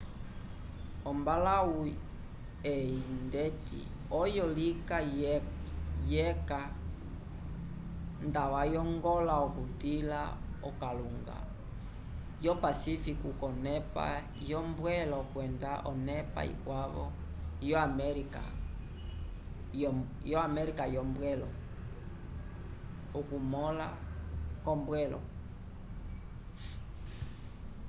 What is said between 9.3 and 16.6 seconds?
okutila okalunga yo pacífico k’onepa yombwelo kwenda onepa